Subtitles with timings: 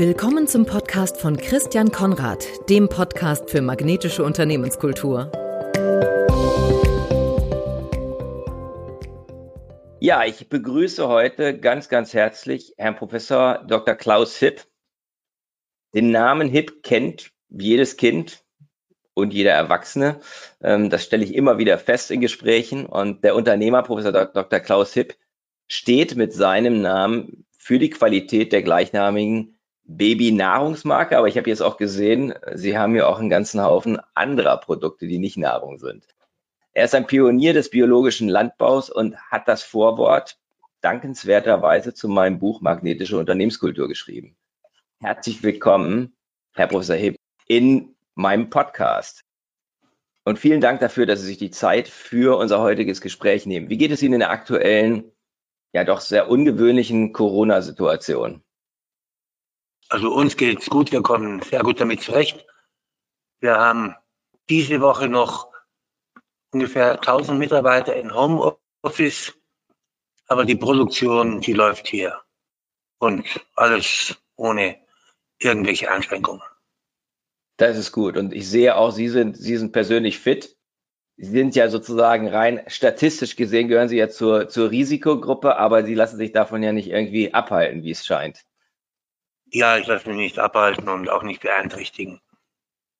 [0.00, 5.30] Willkommen zum Podcast von Christian Konrad, dem Podcast für magnetische Unternehmenskultur.
[10.00, 13.94] Ja, ich begrüße heute ganz, ganz herzlich Herrn Professor Dr.
[13.94, 14.64] Klaus Hipp.
[15.94, 18.42] Den Namen Hipp kennt jedes Kind
[19.12, 20.20] und jeder Erwachsene.
[20.62, 22.86] Ähm, das stelle ich immer wieder fest in Gesprächen.
[22.86, 24.60] Und der Unternehmer, Professor Dr.
[24.60, 25.18] Klaus Hipp,
[25.68, 29.59] steht mit seinem Namen für die Qualität der gleichnamigen
[29.96, 34.56] Baby-Nahrungsmarke, aber ich habe jetzt auch gesehen, Sie haben ja auch einen ganzen Haufen anderer
[34.58, 36.06] Produkte, die nicht Nahrung sind.
[36.72, 40.38] Er ist ein Pionier des biologischen Landbaus und hat das Vorwort
[40.80, 44.36] dankenswerterweise zu meinem Buch Magnetische Unternehmenskultur geschrieben.
[45.00, 46.14] Herzlich willkommen,
[46.54, 47.16] Herr Professor Hipp,
[47.48, 49.24] in meinem Podcast.
[50.24, 53.68] Und vielen Dank dafür, dass Sie sich die Zeit für unser heutiges Gespräch nehmen.
[53.68, 55.10] Wie geht es Ihnen in der aktuellen,
[55.72, 58.44] ja doch sehr ungewöhnlichen Corona-Situation?
[59.90, 62.46] Also uns geht's gut, wir kommen sehr gut damit zurecht.
[63.40, 63.96] Wir haben
[64.48, 65.52] diese Woche noch
[66.52, 69.34] ungefähr 1000 Mitarbeiter in Homeoffice,
[70.28, 72.20] aber die Produktion, die läuft hier
[72.98, 74.78] und alles ohne
[75.40, 76.42] irgendwelche Einschränkungen.
[77.56, 80.56] Das ist gut und ich sehe auch, Sie sind, Sie sind persönlich fit.
[81.16, 85.94] Sie sind ja sozusagen rein statistisch gesehen gehören Sie ja zur, zur Risikogruppe, aber Sie
[85.94, 88.44] lassen sich davon ja nicht irgendwie abhalten, wie es scheint.
[89.52, 92.20] Ja, ich lasse mich nicht abhalten und auch nicht beeinträchtigen.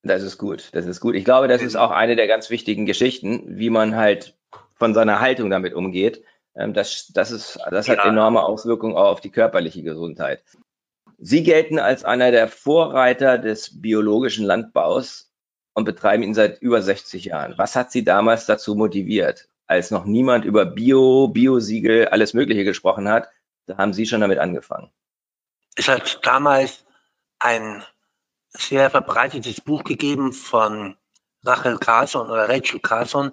[0.02, 1.14] Das ist gut, das ist gut.
[1.14, 4.36] Ich glaube, das ist auch eine der ganz wichtigen Geschichten, wie man halt
[4.74, 6.24] von seiner Haltung damit umgeht.
[6.56, 10.42] Ähm, das, das, ist, das hat enorme Auswirkungen auch auf die körperliche Gesundheit.
[11.18, 15.30] Sie gelten als einer der Vorreiter des biologischen Landbaus
[15.74, 17.54] und betreiben ihn seit über 60 Jahren.
[17.58, 19.48] Was hat Sie damals dazu motiviert?
[19.66, 23.28] Als noch niemand über Bio, Biosiegel, alles Mögliche gesprochen hat,
[23.66, 24.90] da haben Sie schon damit angefangen.
[25.80, 26.84] Es hat damals
[27.38, 27.82] ein
[28.50, 30.98] sehr verbreitetes Buch gegeben von
[31.42, 33.32] Rachel Carson oder Rachel Carson,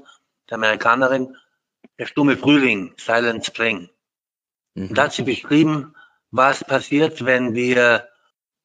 [0.49, 1.35] der Amerikanerin,
[1.99, 3.89] Der stumme Frühling, Silent Spring.
[4.75, 4.94] Mhm.
[4.94, 5.94] Da hat sie beschrieben,
[6.31, 8.07] was passiert, wenn wir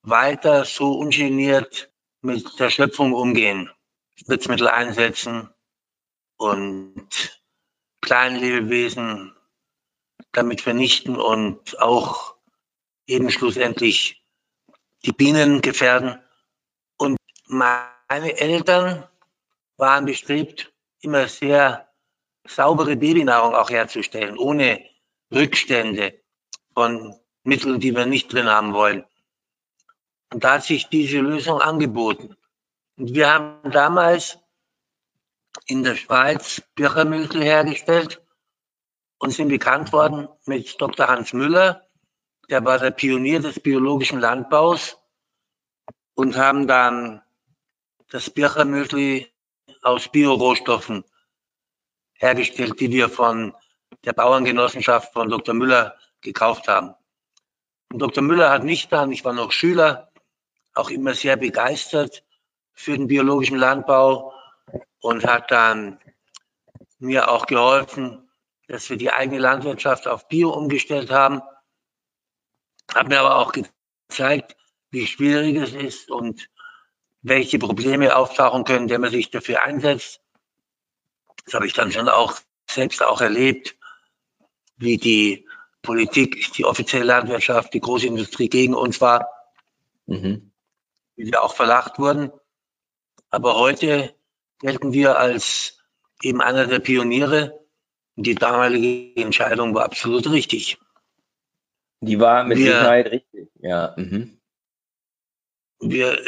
[0.03, 1.91] weiter so ungeniert
[2.21, 3.69] mit der Schöpfung umgehen,
[4.15, 5.53] Spritzmittel einsetzen
[6.37, 7.43] und
[8.01, 9.35] Kleinlebewesen
[10.31, 12.37] damit vernichten und auch
[13.07, 14.23] eben schlussendlich
[15.05, 16.21] die Bienen gefährden.
[16.97, 19.05] Und meine Eltern
[19.77, 21.89] waren bestrebt, immer sehr
[22.45, 24.85] saubere Babynahrung auch herzustellen, ohne
[25.33, 26.21] Rückstände
[26.75, 29.05] von Mitteln, die wir nicht drin haben wollen.
[30.33, 32.37] Und da hat sich diese Lösung angeboten.
[32.97, 34.39] Und wir haben damals
[35.67, 38.23] in der Schweiz Birchermüsli hergestellt
[39.19, 41.09] und sind bekannt worden mit Dr.
[41.09, 41.87] Hans Müller,
[42.49, 44.99] der war der Pionier des biologischen Landbaus
[46.15, 47.23] und haben dann
[48.11, 49.33] das Birchermüsli
[49.83, 51.05] aus Biorohstoffen
[52.15, 53.55] hergestellt, die wir von
[54.05, 55.55] der Bauerngenossenschaft von Dr.
[55.55, 56.95] Müller gekauft haben.
[57.93, 58.23] Und Dr.
[58.23, 60.13] Müller hat mich dann, ich war noch Schüler,
[60.75, 62.25] auch immer sehr begeistert
[62.73, 64.33] für den biologischen Landbau
[65.01, 65.99] und hat dann
[66.99, 68.31] mir auch geholfen,
[68.69, 71.43] dass wir die eigene Landwirtschaft auf Bio umgestellt haben
[72.95, 74.57] hat mir aber auch gezeigt,
[74.91, 76.49] wie schwierig es ist und
[77.23, 80.21] welche Probleme auftauchen können, wenn man sich dafür einsetzt.
[81.45, 82.35] Das habe ich dann schon auch
[82.69, 83.77] selbst auch erlebt,
[84.77, 85.47] wie die
[85.83, 89.29] Politik, die offizielle Landwirtschaft, die große Industrie gegen uns war,
[90.07, 90.53] mhm.
[91.17, 92.31] wie wir auch verlacht wurden.
[93.31, 94.15] Aber heute
[94.61, 95.79] gelten wir als
[96.23, 97.61] eben einer der Pioniere.
[98.17, 100.79] Die damalige Entscheidung war absolut richtig.
[102.03, 103.95] Die war mit wir, Sicherheit richtig, ja.
[103.97, 104.41] Mhm.
[105.79, 106.19] Wir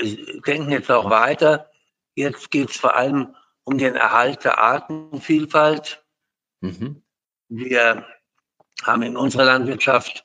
[0.47, 1.69] denken jetzt auch weiter.
[2.15, 6.05] Jetzt geht es vor allem um den Erhalt der Artenvielfalt.
[6.61, 7.03] Mhm.
[7.49, 8.07] Wir
[8.85, 10.25] haben in unserer Landwirtschaft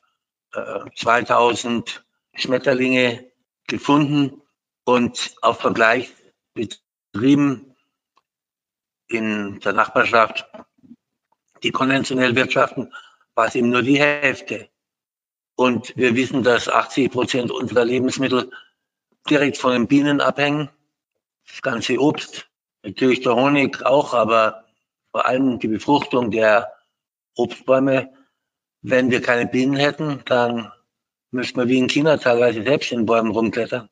[0.53, 2.05] äh, 2000
[2.35, 3.31] Schmetterlinge
[3.65, 4.43] gefunden
[4.83, 6.13] und auf Vergleich
[6.53, 7.75] betrieben
[9.07, 10.47] in der Nachbarschaft,
[11.63, 12.93] die konventionell wirtschaften,
[13.33, 14.69] war es eben nur die Hälfte.
[15.59, 18.49] Und wir wissen, dass 80 Prozent unserer Lebensmittel
[19.29, 20.69] direkt von den Bienen abhängen.
[21.49, 22.49] Das ganze Obst,
[22.81, 24.63] natürlich der Honig auch, aber
[25.11, 26.71] vor allem die Befruchtung der
[27.35, 28.09] Obstbäume.
[28.83, 30.71] Wenn wir keine Bienen hätten, dann
[31.31, 33.89] müssten wir wie in China teilweise selbst in Bäumen rumklettern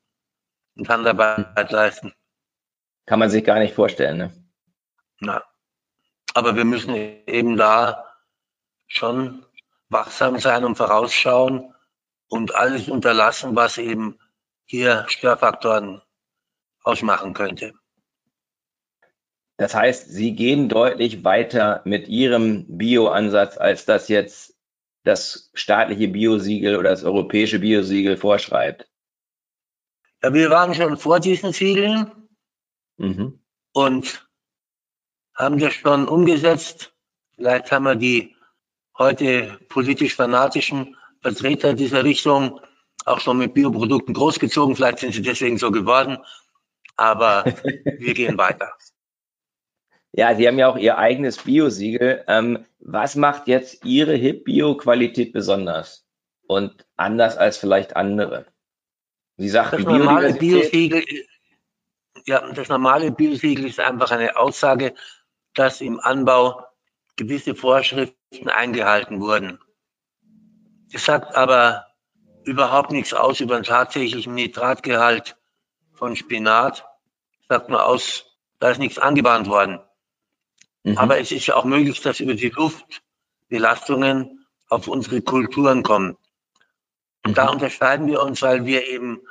[0.78, 2.14] und Handarbeit leisten.
[3.08, 4.34] Kann man sich gar nicht vorstellen, ne?
[5.20, 5.44] Na.
[6.34, 8.06] Aber wir müssen eben da
[8.88, 9.44] schon
[9.90, 11.74] wachsam sein und vorausschauen
[12.30, 14.20] und alles unterlassen, was eben
[14.66, 16.02] hier Störfaktoren
[16.84, 17.74] ausmachen könnte.
[19.58, 24.56] Das heißt, Sie gehen deutlich weiter mit Ihrem Bio-Ansatz, als das jetzt
[25.04, 28.88] das staatliche Biosiegel oder das europäische Biosiegel vorschreibt.
[30.22, 32.12] Ja, wir waren schon vor diesen Siegeln
[32.98, 33.40] mhm.
[33.72, 34.28] und
[35.34, 36.94] haben das schon umgesetzt.
[37.36, 38.37] Vielleicht haben wir die
[38.98, 42.60] heute politisch fanatischen Vertreter dieser Richtung
[43.06, 44.76] auch schon mit Bioprodukten großgezogen.
[44.76, 46.18] Vielleicht sind sie deswegen so geworden.
[46.96, 47.46] Aber
[47.84, 48.74] wir gehen weiter.
[50.12, 52.24] Ja, Sie haben ja auch Ihr eigenes Biosiegel.
[52.28, 56.06] Ähm, was macht jetzt Ihre HIP-Bio-Qualität besonders
[56.48, 58.48] und anders als vielleicht andere?
[59.38, 61.04] Sie sagten, das normale Biosiegel,
[62.26, 64.96] ja, das normale Biosiegel ist einfach eine Aussage,
[65.54, 66.64] dass im Anbau
[67.18, 69.60] gewisse Vorschriften eingehalten wurden.
[70.92, 71.88] Das sagt aber
[72.46, 75.36] überhaupt nichts aus über den tatsächlichen Nitratgehalt
[75.94, 76.86] von Spinat.
[77.40, 78.26] Das sagt nur aus,
[78.60, 79.80] da ist nichts angewandt worden.
[80.84, 80.98] Mhm.
[80.98, 83.04] Aber es ist ja auch möglich, dass über die Luft
[83.50, 86.18] Belastungen auf unsere Kulturen kommen.
[87.26, 87.36] Und mhm.
[87.36, 89.22] da unterscheiden wir uns, weil wir eben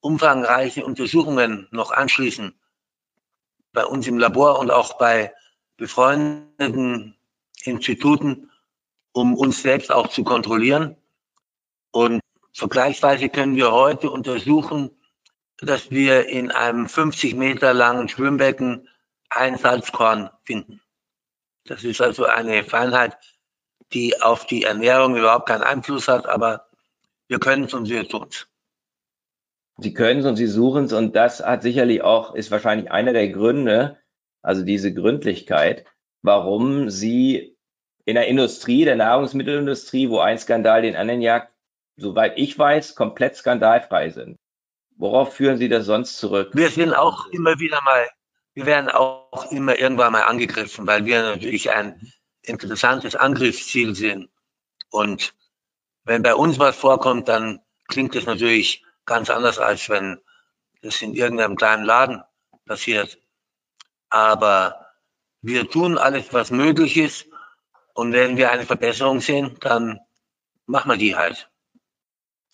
[0.00, 2.58] umfangreiche Untersuchungen noch anschließen.
[3.72, 5.32] Bei uns im Labor und auch bei
[5.76, 7.17] befreundeten
[7.64, 8.50] Instituten,
[9.12, 10.96] um uns selbst auch zu kontrollieren.
[11.90, 12.20] Und
[12.52, 14.90] vergleichsweise können wir heute untersuchen,
[15.58, 18.88] dass wir in einem 50 Meter langen Schwimmbecken
[19.30, 20.80] ein Salzkorn finden.
[21.64, 23.16] Das ist also eine Feinheit,
[23.92, 26.68] die auf die Ernährung überhaupt keinen Einfluss hat, aber
[27.26, 28.46] wir können es und wir tun es.
[29.78, 33.12] Sie können es und Sie suchen es und das hat sicherlich auch, ist wahrscheinlich einer
[33.12, 33.98] der Gründe,
[34.42, 35.84] also diese Gründlichkeit,
[36.22, 37.56] warum Sie
[38.04, 41.52] in der Industrie, der Nahrungsmittelindustrie, wo ein Skandal den anderen jagt,
[41.96, 44.36] soweit ich weiß, komplett skandalfrei sind.
[44.96, 46.50] Worauf führen Sie das sonst zurück?
[46.54, 48.08] Wir sind auch immer wieder mal
[48.58, 52.12] wir werden auch immer irgendwann mal angegriffen, weil wir natürlich ein
[52.42, 54.30] interessantes Angriffsziel sind.
[54.90, 55.32] Und
[56.02, 60.20] wenn bei uns was vorkommt, dann klingt es natürlich ganz anders, als wenn
[60.82, 62.24] das in irgendeinem kleinen Laden
[62.66, 63.20] passiert.
[64.10, 64.87] Aber
[65.42, 67.26] wir tun alles, was möglich ist.
[67.94, 69.98] Und wenn wir eine Verbesserung sehen, dann
[70.66, 71.50] machen wir die halt.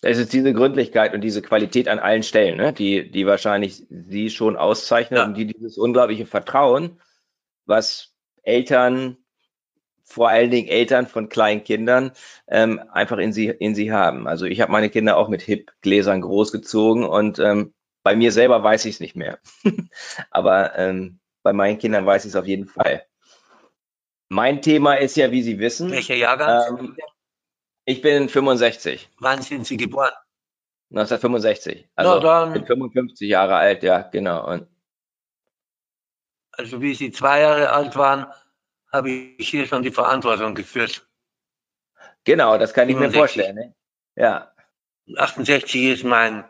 [0.01, 4.29] Es ist diese Gründlichkeit und diese Qualität an allen Stellen, ne, die, die wahrscheinlich sie
[4.29, 5.25] schon auszeichnet ja.
[5.25, 7.01] und die dieses unglaubliche Vertrauen,
[7.65, 9.17] was Eltern,
[10.03, 12.11] vor allen Dingen Eltern von kleinen Kindern,
[12.47, 14.27] ähm, einfach in sie, in sie haben.
[14.27, 17.73] Also ich habe meine Kinder auch mit Hip-Gläsern großgezogen und ähm,
[18.03, 19.39] bei mir selber weiß ich es nicht mehr.
[20.29, 23.05] Aber ähm, bei meinen Kindern weiß ich es auf jeden Fall.
[24.29, 25.91] Mein Thema ist ja, wie Sie wissen.
[25.91, 26.79] Welcher Jahrgang?
[26.79, 26.97] Ähm,
[27.85, 29.11] ich bin 65.
[29.19, 30.11] Wann sind Sie geboren?
[30.89, 31.87] 1965.
[31.93, 34.49] Also Na, bin 55 Jahre alt, ja, genau.
[34.49, 34.67] Und
[36.51, 38.25] also wie Sie zwei Jahre alt waren,
[38.91, 41.07] habe ich hier schon die Verantwortung geführt.
[42.23, 43.13] Genau, das kann ich 65.
[43.13, 43.55] mir vorstellen.
[43.55, 43.75] Ne?
[44.15, 44.51] Ja.
[45.15, 46.43] 68 ist mein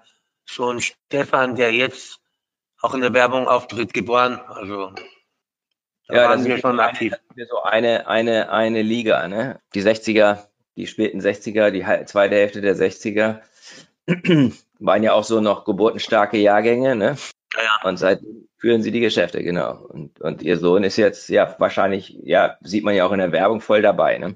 [0.45, 2.21] Sohn Stefan, der jetzt
[2.85, 4.39] auch in der Werbung auftritt, geboren.
[4.47, 4.93] Also
[6.07, 7.13] da ja, waren wir schon aktiv.
[7.35, 9.59] Eine, so eine, eine, eine Liga, ne?
[9.73, 10.45] Die 60er
[10.75, 13.41] die späten 60er, die zweite Hälfte der 60er,
[14.79, 17.15] waren ja auch so noch geburtenstarke Jahrgänge, ne?
[17.55, 17.89] Ja, ja.
[17.89, 19.77] Und seitdem führen sie die Geschäfte, genau.
[19.77, 23.31] Und, und ihr Sohn ist jetzt, ja, wahrscheinlich, ja, sieht man ja auch in der
[23.31, 24.35] Werbung voll dabei, ne?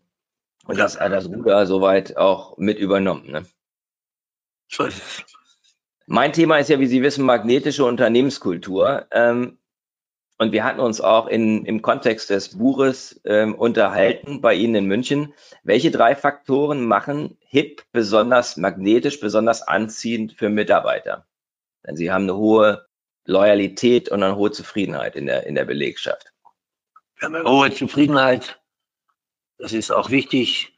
[0.65, 0.83] Und ja.
[0.83, 3.45] das hat das Ruder soweit auch mit übernommen, ne?
[4.69, 5.25] So ist es.
[6.11, 9.05] Mein Thema ist ja, wie Sie wissen, magnetische Unternehmenskultur.
[9.11, 9.59] Ähm,
[10.39, 14.85] und wir hatten uns auch in, im Kontext des Buches ähm, unterhalten bei Ihnen in
[14.85, 15.35] München.
[15.61, 21.27] Welche drei Faktoren machen HIP besonders magnetisch, besonders anziehend für Mitarbeiter?
[21.85, 22.87] Denn Sie haben eine hohe
[23.25, 26.33] Loyalität und eine hohe Zufriedenheit in der, in der Belegschaft.
[27.17, 28.59] Wir haben eine hohe Zufriedenheit.
[29.59, 30.73] Das ist auch wichtig.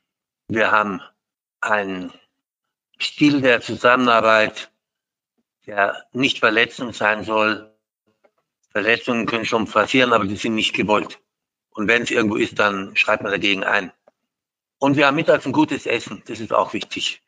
[0.50, 1.00] Wir haben
[1.62, 2.12] einen
[3.00, 4.71] Stil der Zusammenarbeit,
[5.66, 7.72] der nicht verletzend sein soll,
[8.70, 11.20] Verletzungen können schon passieren, aber die sind nicht gewollt.
[11.72, 13.92] Und wenn es irgendwo ist, dann schreibt man dagegen ein.
[14.78, 17.22] Und wir haben mittags ein gutes Essen, das ist auch wichtig.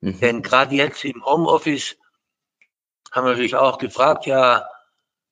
[0.00, 0.18] Mhm.
[0.20, 1.96] Denn gerade jetzt im Homeoffice
[3.12, 4.66] haben wir natürlich auch gefragt, ja,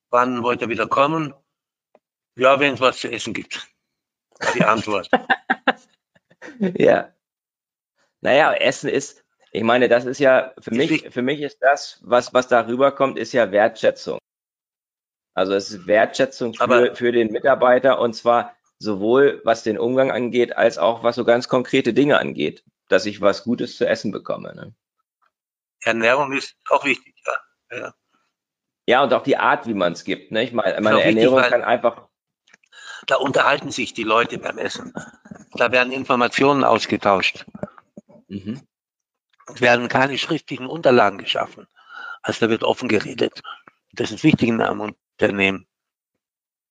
[0.09, 1.33] wann wollt ihr wieder kommen?
[2.35, 3.67] Ja, wenn es was zu essen gibt.
[4.55, 5.09] Die Antwort.
[6.59, 7.13] ja.
[8.21, 12.33] Naja, Essen ist, ich meine, das ist ja, für mich, für mich ist das, was,
[12.33, 14.17] was darüber kommt, ist ja Wertschätzung.
[15.33, 20.57] Also es ist Wertschätzung für, für den Mitarbeiter und zwar sowohl was den Umgang angeht,
[20.57, 24.55] als auch was so ganz konkrete Dinge angeht, dass ich was Gutes zu essen bekomme.
[24.55, 24.73] Ne?
[25.83, 27.77] Ernährung ist auch wichtig, ja.
[27.77, 27.93] Ja,
[28.87, 30.31] ja und auch die Art, wie man es gibt.
[30.31, 30.43] Ne?
[30.43, 32.07] Ich meine, meine Ernährung wichtig, kann einfach.
[33.07, 34.93] Da unterhalten sich die Leute beim Essen.
[35.53, 37.45] Da werden Informationen ausgetauscht.
[38.27, 38.61] Mhm.
[39.53, 41.67] Es werden keine schriftlichen Unterlagen geschaffen.
[42.21, 43.41] Also da wird offen geredet.
[43.93, 45.67] Das ist wichtig in einem Unternehmen.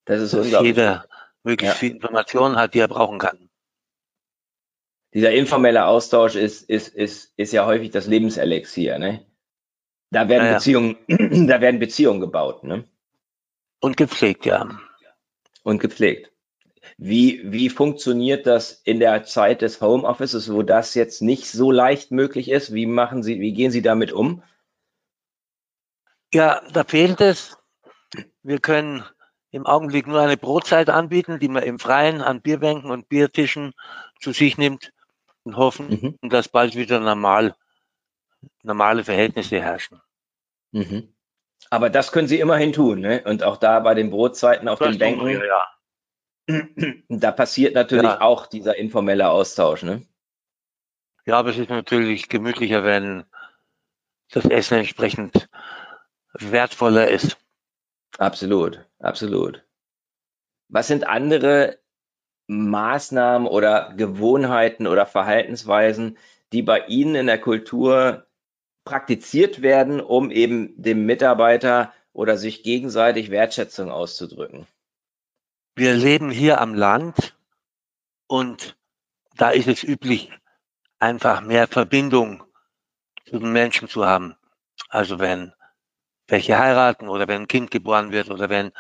[0.05, 1.07] Das ist dass jeder
[1.43, 1.79] möglichst ja.
[1.79, 3.51] viel Informationen hat, die er brauchen kann.
[5.13, 8.99] Dieser informelle Austausch ist, ist, ist, ist ja häufig das Lebenselixier.
[8.99, 9.27] Ne?
[10.11, 10.97] Da werden ja, Beziehungen,
[11.49, 12.63] da werden Beziehungen gebaut.
[12.65, 12.85] Ne?
[13.81, 14.69] Und gepflegt, ja.
[15.63, 16.30] Und gepflegt.
[17.03, 22.11] Wie, wie funktioniert das in der Zeit des Homeoffices, wo das jetzt nicht so leicht
[22.11, 22.75] möglich ist?
[22.75, 24.43] Wie machen Sie, wie gehen Sie damit um?
[26.35, 27.57] Ja, da fehlt es.
[28.43, 29.03] Wir können
[29.51, 33.73] im Augenblick nur eine Brotzeit anbieten, die man im Freien an Bierbänken und Biertischen
[34.21, 34.93] zu sich nimmt
[35.45, 36.29] und hoffen, mhm.
[36.29, 37.57] dass bald wieder normal,
[38.63, 40.03] normale Verhältnisse herrschen.
[40.73, 41.15] Mhm.
[41.71, 43.23] Aber das können Sie immerhin tun, ne?
[43.25, 45.27] Und auch da bei den Brotzeiten auf das den Bänken.
[45.27, 45.63] Wir, ja.
[47.09, 48.21] Da passiert natürlich ja.
[48.21, 50.03] auch dieser informelle Austausch, ne?
[51.27, 53.25] Ja, aber es ist natürlich gemütlicher, wenn
[54.31, 55.49] das Essen entsprechend
[56.33, 57.37] wertvoller ist.
[58.19, 59.63] Absolut, absolut.
[60.69, 61.79] Was sind andere
[62.47, 66.19] Maßnahmen oder Gewohnheiten oder Verhaltensweisen,
[66.53, 68.27] die bei Ihnen in der Kultur
[68.85, 74.67] praktiziert werden, um eben dem Mitarbeiter oder sich gegenseitig Wertschätzung auszudrücken?
[75.75, 77.37] Wir leben hier am Land
[78.27, 78.77] und
[79.37, 80.31] da ist es üblich,
[80.99, 82.45] einfach mehr Verbindung
[83.27, 84.37] zu den Menschen zu haben.
[84.89, 85.53] Also wenn
[86.29, 88.73] welche heiraten oder wenn ein Kind geboren wird oder wenn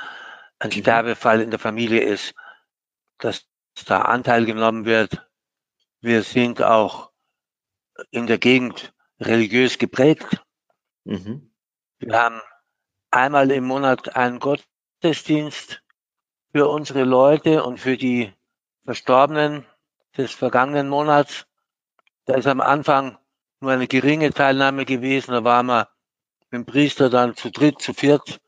[0.58, 0.72] ein mhm.
[0.72, 2.34] Sterbefall in der Familie ist,
[3.18, 3.46] dass
[3.86, 5.26] da Anteil genommen wird.
[6.00, 7.10] Wir sind auch
[8.10, 10.42] in der Gegend religiös geprägt.
[11.04, 11.52] Mhm.
[11.98, 12.40] Wir haben
[13.10, 15.82] einmal im Monat einen Gottesdienst
[16.52, 18.32] für unsere Leute und für die
[18.84, 19.64] Verstorbenen
[20.16, 21.46] des vergangenen Monats.
[22.24, 23.18] Da ist am Anfang
[23.60, 25.32] nur eine geringe Teilnahme gewesen.
[25.32, 25.88] Da waren wir
[26.50, 28.40] mit dem Priester dann zu dritt, zu viert.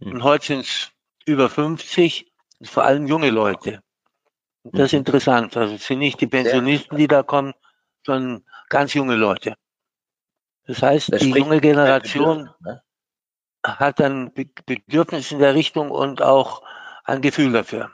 [0.00, 0.12] Hm.
[0.12, 0.90] Und heute sind es
[1.24, 2.32] über 50,
[2.64, 3.82] vor allem junge Leute.
[4.62, 4.98] Und das ist hm.
[4.98, 5.56] interessant.
[5.56, 7.54] Also es sind nicht die Pensionisten, die da kommen,
[8.04, 9.54] sondern ganz junge Leute.
[10.66, 12.82] Das heißt, das die junge Generation ne?
[13.64, 16.62] hat ein Bedürfnis in der Richtung und auch
[17.04, 17.90] ein Gefühl dafür.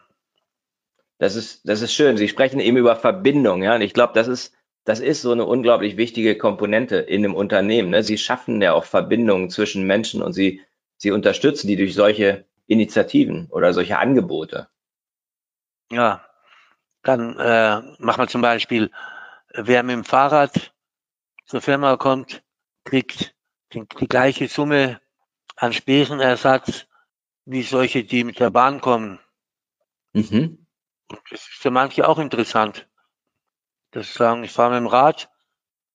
[1.18, 2.16] Das ist, das ist schön.
[2.16, 3.74] Sie sprechen eben über Verbindung, ja.
[3.74, 7.90] Und ich glaube, das ist, das ist so eine unglaublich wichtige Komponente in einem Unternehmen.
[7.90, 8.02] Ne?
[8.02, 10.62] Sie schaffen ja auch Verbindungen zwischen Menschen und sie,
[10.96, 14.68] sie unterstützen die durch solche Initiativen oder solche Angebote.
[15.90, 16.24] Ja,
[17.02, 18.90] dann äh, machen wir zum Beispiel,
[19.54, 20.72] wer mit dem Fahrrad
[21.46, 22.42] zur Firma kommt,
[22.84, 23.34] kriegt
[23.72, 25.00] die, die gleiche Summe
[25.56, 26.87] an Spesenersatz
[27.50, 29.18] wie solche, die mit der Bahn kommen.
[30.12, 30.66] Mhm.
[31.08, 32.86] Und das ist für manche auch interessant.
[33.90, 35.30] Das sagen, ich fahre mit dem Rad,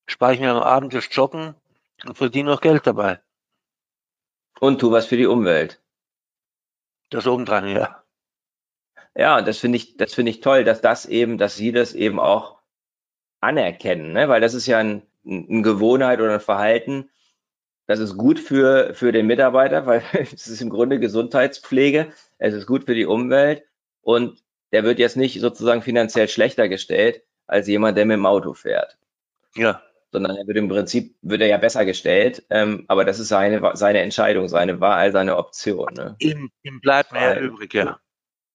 [0.07, 1.53] spare ich mir am Abend das Joggen
[2.05, 3.21] und verdiene noch Geld dabei.
[4.59, 5.79] Und tu was für die Umwelt.
[7.11, 8.03] Das obendran, ja.
[9.15, 12.19] Ja, das finde ich, das finde ich toll, dass das eben, dass Sie das eben
[12.19, 12.57] auch
[13.41, 14.27] anerkennen, ne?
[14.27, 17.11] weil das ist ja ein, eine Gewohnheit oder ein Verhalten,
[17.85, 22.65] das ist gut für, für den Mitarbeiter, weil es ist im Grunde Gesundheitspflege, es ist
[22.65, 23.63] gut für die Umwelt
[24.01, 28.53] und der wird jetzt nicht sozusagen finanziell schlechter gestellt als jemand, der mit dem Auto
[28.53, 28.97] fährt.
[29.55, 29.81] Ja.
[30.11, 33.71] Sondern er wird im Prinzip, wird er ja besser gestellt, ähm, aber das ist seine,
[33.75, 35.93] seine Entscheidung, seine Wahl, seine Option.
[35.93, 36.15] Ne?
[36.19, 37.99] Ihm, ihm bleibt mehr übrig, ja.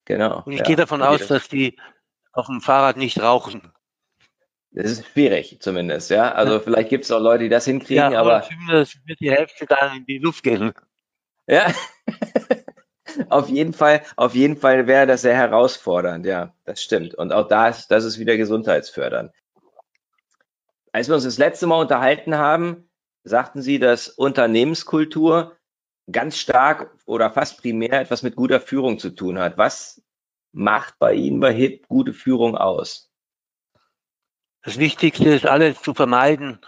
[0.04, 0.42] Genau.
[0.44, 0.64] Und ich ja.
[0.64, 1.78] gehe davon aus, dass die
[2.32, 3.72] auf dem Fahrrad nicht rauchen.
[4.70, 6.32] Das ist schwierig zumindest, ja.
[6.32, 8.42] Also vielleicht gibt es auch Leute, die das hinkriegen, ja, aber.
[8.42, 10.72] Zumindest wird die Hälfte dann in die Luft gehen.
[11.46, 11.72] Ja.
[13.30, 17.14] auf jeden Fall, auf jeden Fall wäre das sehr herausfordernd, ja, das stimmt.
[17.14, 19.32] Und auch da ist, das ist wieder gesundheitsfördernd.
[20.92, 22.88] Als wir uns das letzte Mal unterhalten haben,
[23.24, 25.56] sagten Sie, dass Unternehmenskultur
[26.10, 29.58] ganz stark oder fast primär etwas mit guter Führung zu tun hat.
[29.58, 30.02] Was
[30.52, 33.07] macht bei Ihnen bei HIP gute Führung aus?
[34.62, 36.60] Das Wichtigste ist alles zu vermeiden,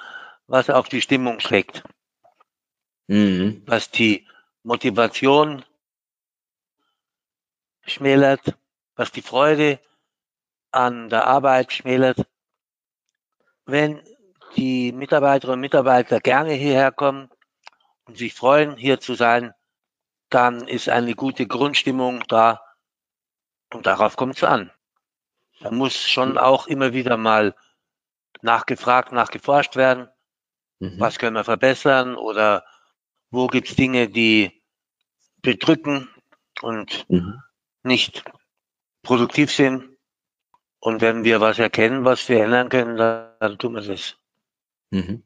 [0.46, 1.82] was auf die Stimmung schlägt.
[3.08, 3.62] Mhm.
[3.66, 4.26] Was die
[4.62, 5.64] Motivation
[7.86, 8.56] schmälert,
[8.94, 9.80] was die Freude
[10.70, 12.26] an der Arbeit schmälert.
[13.66, 14.02] Wenn
[14.56, 17.30] die Mitarbeiterinnen und Mitarbeiter gerne hierher kommen
[18.04, 19.52] und sich freuen, hier zu sein,
[20.28, 22.62] dann ist eine gute Grundstimmung da
[23.72, 24.70] und darauf kommt es an.
[25.60, 27.54] Da muss schon auch immer wieder mal
[28.42, 30.08] nachgefragt, nachgeforscht werden.
[30.78, 30.98] Mhm.
[30.98, 32.64] Was können wir verbessern oder
[33.30, 34.62] wo gibt es Dinge, die
[35.42, 36.08] bedrücken
[36.62, 37.40] und mhm.
[37.82, 38.24] nicht
[39.02, 39.96] produktiv sind.
[40.80, 44.16] Und wenn wir was erkennen, was wir ändern können, dann, dann tun wir das.
[44.90, 45.22] Mhm.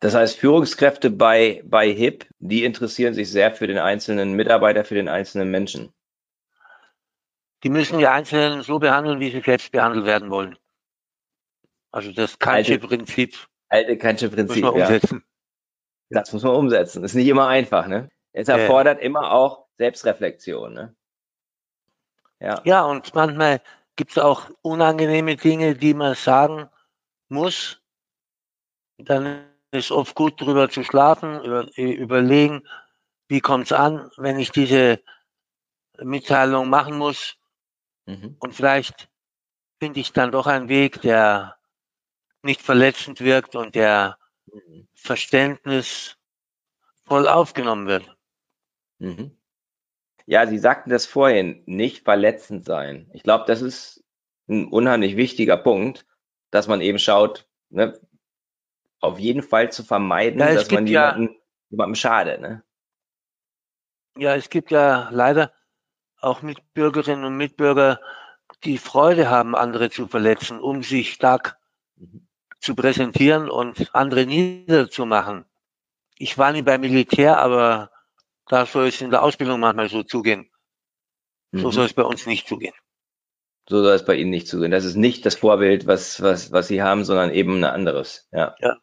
[0.00, 4.94] Das heißt, Führungskräfte bei, bei HIP, die interessieren sich sehr für den einzelnen Mitarbeiter, für
[4.94, 5.92] den einzelnen Menschen.
[7.62, 10.56] Die müssen die Einzelnen so behandeln, wie sie selbst behandelt werden wollen.
[11.96, 13.34] Also das Kantsche Prinzip.
[13.70, 15.24] Alte Kantsche Prinzip, muss man umsetzen.
[16.10, 16.20] Ja.
[16.20, 17.02] Das muss man umsetzen.
[17.02, 18.10] Ist nicht immer einfach, ne?
[18.34, 19.06] Es erfordert ja.
[19.06, 20.94] immer auch Selbstreflexion, ne?
[22.38, 22.60] Ja.
[22.66, 23.62] Ja, und manchmal
[23.96, 26.68] gibt es auch unangenehme Dinge, die man sagen
[27.30, 27.80] muss.
[28.98, 32.68] Dann ist oft gut drüber zu schlafen, über, überlegen,
[33.28, 35.00] wie kommt es an, wenn ich diese
[35.98, 37.38] Mitteilung machen muss.
[38.04, 38.36] Mhm.
[38.38, 39.08] Und vielleicht
[39.78, 41.55] finde ich dann doch einen Weg, der
[42.42, 44.18] nicht verletzend wirkt und der.
[44.94, 46.16] Verständnis
[47.04, 48.16] voll aufgenommen wird.
[48.98, 49.36] Mhm.
[50.26, 53.10] Ja, Sie sagten das vorhin, nicht verletzend sein.
[53.12, 54.04] Ich glaube, das ist
[54.48, 56.06] ein unheimlich wichtiger Punkt,
[56.50, 58.00] dass man eben schaut, ne,
[59.00, 61.40] auf jeden Fall zu vermeiden, ja, dass man jemanden, ja,
[61.70, 62.40] jemandem schadet.
[62.40, 62.64] Ne?
[64.16, 65.52] Ja, es gibt ja leider
[66.20, 68.00] auch Mitbürgerinnen und Mitbürger,
[68.64, 71.58] die Freude haben, andere zu verletzen, um sich stark
[71.96, 72.25] mhm.
[72.66, 75.44] Zu präsentieren und andere niederzumachen.
[76.18, 77.90] Ich war nie beim Militär, aber
[78.48, 80.50] da soll es in der Ausbildung manchmal so zugehen.
[81.52, 81.72] So mhm.
[81.72, 82.74] soll es bei uns nicht zugehen.
[83.68, 84.72] So soll es bei Ihnen nicht zugehen.
[84.72, 88.28] Das ist nicht das Vorbild, was, was, was Sie haben, sondern eben ein anderes.
[88.32, 88.56] Ja.
[88.58, 88.76] ja.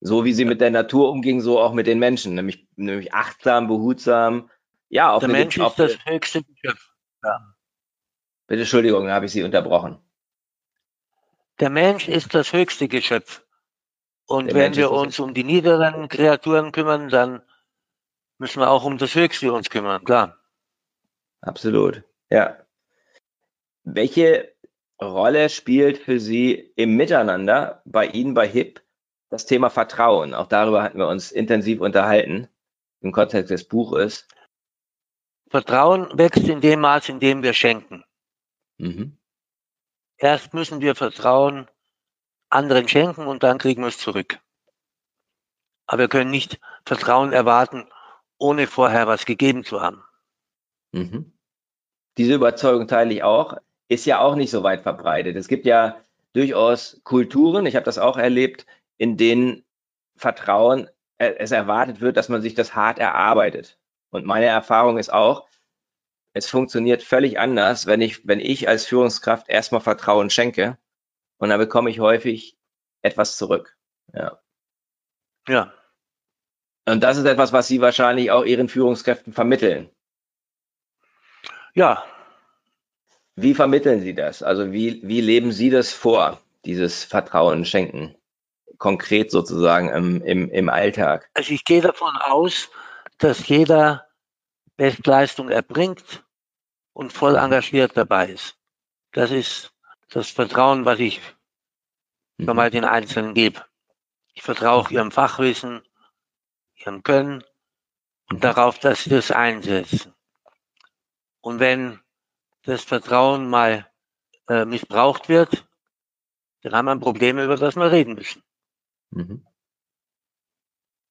[0.00, 3.68] So wie Sie mit der Natur umgingen, so auch mit den Menschen, nämlich, nämlich achtsam,
[3.68, 4.50] behutsam.
[4.88, 6.92] Ja, auf der Mensch ist das höchste Geschöpf.
[7.22, 7.54] Ja.
[8.48, 9.98] Bitte Entschuldigung, habe ich Sie unterbrochen.
[11.60, 13.42] Der Mensch ist das höchste Geschöpf.
[14.26, 17.42] Und der wenn Mensch wir uns um die niederen Kreaturen kümmern, dann
[18.38, 20.38] müssen wir auch um das Höchste uns kümmern, klar.
[21.40, 22.58] Absolut, ja.
[23.84, 24.52] Welche
[25.00, 28.82] Rolle spielt für Sie im Miteinander bei Ihnen bei HIP
[29.30, 30.34] das Thema Vertrauen?
[30.34, 32.48] Auch darüber hatten wir uns intensiv unterhalten
[33.00, 34.26] im Kontext des Buches.
[35.48, 38.04] Vertrauen wächst in dem Maß, in dem wir schenken.
[38.78, 39.16] Mhm.
[40.18, 41.68] Erst müssen wir Vertrauen
[42.48, 44.38] anderen schenken und dann kriegen wir es zurück.
[45.86, 47.88] Aber wir können nicht Vertrauen erwarten,
[48.38, 50.02] ohne vorher was gegeben zu haben.
[50.92, 51.32] Mhm.
[52.16, 53.56] Diese Überzeugung teile ich auch.
[53.88, 55.36] Ist ja auch nicht so weit verbreitet.
[55.36, 56.00] Es gibt ja
[56.32, 59.64] durchaus Kulturen, ich habe das auch erlebt, in denen
[60.16, 63.78] Vertrauen, äh, es erwartet wird, dass man sich das hart erarbeitet.
[64.10, 65.46] Und meine Erfahrung ist auch,
[66.36, 70.78] es funktioniert völlig anders, wenn ich, wenn ich als Führungskraft erstmal Vertrauen schenke
[71.38, 72.56] und dann bekomme ich häufig
[73.02, 73.76] etwas zurück.
[74.12, 74.40] Ja.
[75.48, 75.72] Ja,
[76.88, 79.90] und das ist etwas, was Sie wahrscheinlich auch Ihren Führungskräften vermitteln.
[81.74, 82.04] Ja.
[83.34, 84.42] Wie vermitteln Sie das?
[84.42, 88.14] Also wie, wie leben Sie das vor, dieses Vertrauen schenken?
[88.78, 91.28] Konkret sozusagen im, im, im Alltag.
[91.34, 92.70] Also ich gehe davon aus,
[93.18, 94.06] dass jeder
[94.76, 96.24] Bestleistung erbringt
[96.96, 98.56] und voll engagiert dabei ist.
[99.12, 99.70] Das ist
[100.08, 101.20] das Vertrauen, was ich
[102.38, 102.56] mhm.
[102.56, 103.62] mal den Einzelnen gebe.
[104.32, 105.86] Ich vertraue auch ihrem Fachwissen,
[106.74, 107.44] ihrem Können
[108.30, 110.14] und darauf, dass sie das einsetzen.
[111.42, 112.00] Und wenn
[112.62, 113.86] das Vertrauen mal
[114.48, 115.68] äh, missbraucht wird,
[116.62, 118.42] dann haben wir ein Problem, über das wir reden müssen.
[119.10, 119.46] Mhm.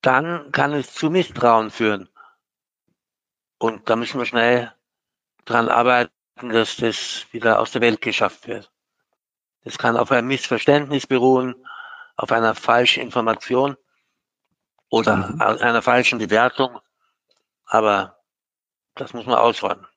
[0.02, 2.10] Dann kann es zu Misstrauen führen.
[3.60, 4.76] Und da müssen wir schnell
[5.45, 6.12] dran arbeiten,
[6.49, 8.71] dass das wieder aus der Welt geschafft wird.
[9.63, 11.55] Das kann auf einem Missverständnis beruhen,
[12.17, 13.77] auf einer falschen Information
[14.89, 15.41] oder mhm.
[15.41, 16.79] einer falschen Bewertung.
[17.65, 18.19] Aber
[18.95, 19.88] das muss man ausräumen.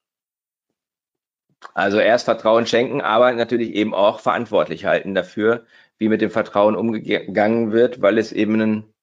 [1.74, 5.66] Also erst Vertrauen schenken, aber natürlich eben auch verantwortlich halten dafür,
[5.98, 8.94] wie mit dem Vertrauen umgegangen wird, weil es eben ein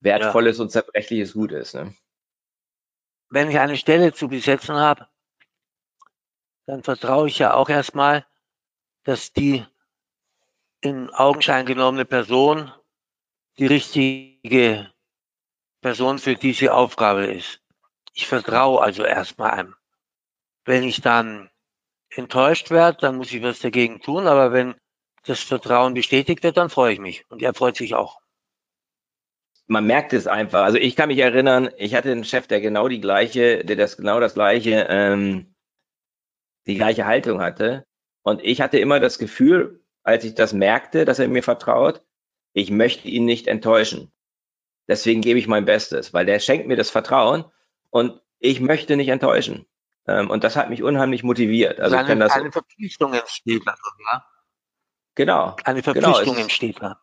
[0.00, 0.64] wertvolles ja.
[0.64, 1.74] und zerbrechliches Gut ist.
[1.74, 1.94] Ne?
[3.28, 5.06] Wenn ich eine Stelle zu besetzen habe,
[6.68, 8.26] dann vertraue ich ja auch erstmal,
[9.04, 9.64] dass die
[10.82, 12.70] in Augenschein genommene Person
[13.58, 14.92] die richtige
[15.80, 17.62] Person für diese Aufgabe ist.
[18.12, 19.76] Ich vertraue also erstmal einem.
[20.66, 21.48] Wenn ich dann
[22.10, 24.74] enttäuscht werde, dann muss ich was dagegen tun, aber wenn
[25.24, 28.20] das Vertrauen bestätigt wird, dann freue ich mich und er freut sich auch.
[29.66, 30.64] Man merkt es einfach.
[30.64, 33.96] Also ich kann mich erinnern, ich hatte einen Chef, der genau die gleiche, der das
[33.96, 35.54] genau das gleiche, ähm,
[36.68, 37.86] die gleiche Haltung hatte.
[38.22, 42.02] Und ich hatte immer das Gefühl, als ich das merkte, dass er mir vertraut,
[42.52, 44.12] ich möchte ihn nicht enttäuschen.
[44.86, 47.44] Deswegen gebe ich mein Bestes, weil der schenkt mir das Vertrauen
[47.90, 49.66] und ich möchte nicht enttäuschen.
[50.06, 51.80] Ähm, und das hat mich unheimlich motiviert.
[51.80, 53.74] Also eine, das, eine Verpflichtung entsteht da,
[54.10, 54.24] ja?
[55.14, 55.56] Genau.
[55.64, 57.00] Eine genau, Verpflichtung genau, entsteht da.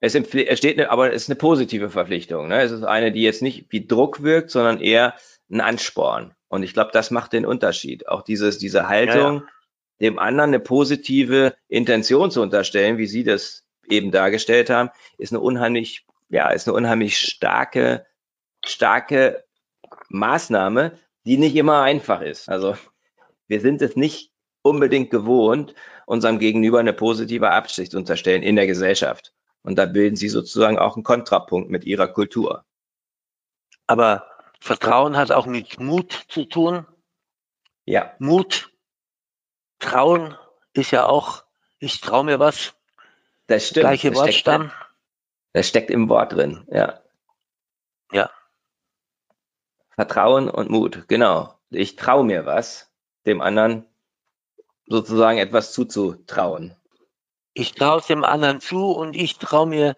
[0.00, 2.48] Es entsteht, eine, aber es ist eine positive Verpflichtung.
[2.48, 2.60] Ne?
[2.60, 5.14] Es ist eine, die jetzt nicht wie Druck wirkt, sondern eher
[5.50, 6.34] ein Ansporn.
[6.52, 8.08] Und ich glaube, das macht den Unterschied.
[8.08, 9.48] Auch dieses, diese Haltung, ja, ja.
[10.02, 15.40] dem anderen eine positive Intention zu unterstellen, wie Sie das eben dargestellt haben, ist eine
[15.40, 18.04] unheimlich, ja, ist eine unheimlich starke,
[18.66, 19.44] starke
[20.10, 22.50] Maßnahme, die nicht immer einfach ist.
[22.50, 22.76] Also
[23.48, 28.66] wir sind es nicht unbedingt gewohnt, unserem Gegenüber eine positive Absicht zu unterstellen in der
[28.66, 29.32] Gesellschaft.
[29.62, 32.66] Und da bilden sie sozusagen auch einen Kontrapunkt mit ihrer Kultur.
[33.86, 34.26] Aber
[34.62, 36.86] Vertrauen hat auch mit Mut zu tun.
[37.84, 38.14] Ja.
[38.20, 38.70] Mut,
[39.80, 40.36] Trauen
[40.72, 41.42] ist ja auch,
[41.80, 42.72] ich traue mir was.
[43.48, 43.82] Das stimmt.
[43.82, 44.68] Gleiche das Wortstamm.
[44.70, 44.86] Steckt,
[45.52, 47.02] das steckt im Wort drin, ja.
[48.12, 48.30] Ja.
[49.96, 51.58] Vertrauen und Mut, genau.
[51.70, 52.88] Ich traue mir was,
[53.26, 53.84] dem anderen
[54.86, 56.76] sozusagen etwas zuzutrauen.
[57.52, 59.96] Ich traue es dem anderen zu und ich traue mir,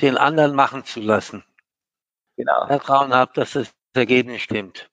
[0.00, 1.42] den anderen machen zu lassen.
[2.36, 2.68] Genau.
[2.68, 3.56] Vertrauen habe, dass
[3.96, 4.90] das Ergebnis stimmt.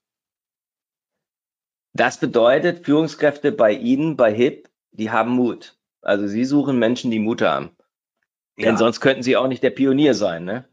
[1.91, 5.77] Das bedeutet, Führungskräfte bei Ihnen, bei HIP, die haben Mut.
[6.01, 7.75] Also Sie suchen Menschen, die Mut haben.
[8.55, 8.67] Ja.
[8.67, 10.67] Denn sonst könnten Sie auch nicht der Pionier sein, ne?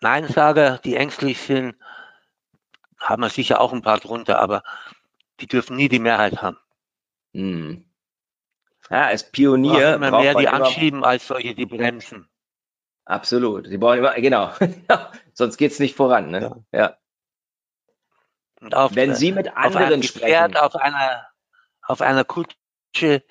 [0.00, 1.74] Neinsager, die ängstlich sind,
[2.98, 4.62] haben wir sicher auch ein paar drunter, aber
[5.40, 6.58] die dürfen nie die Mehrheit haben.
[7.34, 7.84] Hm.
[8.88, 9.94] Ja, als Pionier.
[9.94, 12.28] Immer mehr die anschieben als solche, die bremsen.
[13.04, 13.66] Absolut.
[13.66, 14.52] Sie brauchen immer, genau.
[15.36, 16.30] Sonst geht es nicht voran.
[16.30, 16.64] Ne?
[16.72, 16.80] Ja.
[16.80, 16.96] ja.
[18.60, 20.56] Und auf, Wenn Sie mit anderen auf sprechen.
[20.56, 21.26] auf einer,
[21.82, 23.22] auf einer Kutsche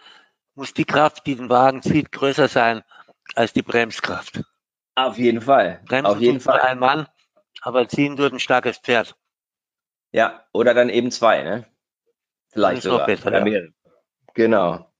[0.53, 2.83] muss die Kraft, die den Wagen zieht, größer sein
[3.33, 4.43] als die Bremskraft.
[4.93, 5.81] Auf jeden Fall.
[5.85, 6.61] Bremsen auf jeden Fall.
[6.61, 7.07] ein Mann,
[7.61, 9.15] aber ziehen tut ein starkes Pferd.
[10.11, 11.65] Ja, oder dann eben zwei, ne?
[12.49, 13.07] Vielleicht sogar.
[13.07, 13.61] Besser, ja.
[14.35, 14.91] Genau.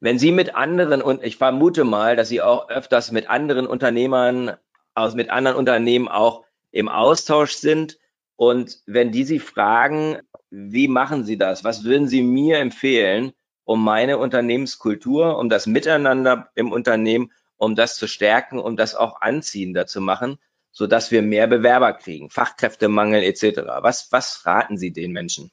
[0.00, 4.56] Wenn Sie mit anderen, und ich vermute mal, dass Sie auch öfters mit anderen Unternehmern,
[4.98, 7.98] aus mit anderen Unternehmen auch im Austausch sind.
[8.36, 10.18] Und wenn die Sie fragen,
[10.50, 11.64] wie machen Sie das?
[11.64, 13.32] Was würden Sie mir empfehlen,
[13.64, 19.20] um meine Unternehmenskultur, um das Miteinander im Unternehmen, um das zu stärken, um das auch
[19.20, 20.38] anziehender zu machen,
[20.70, 23.60] so dass wir mehr Bewerber kriegen, Fachkräftemangel etc.
[23.80, 25.50] Was, was raten Sie den Menschen?